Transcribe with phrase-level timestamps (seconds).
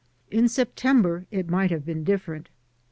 [0.31, 2.47] In September it might have been diflferent.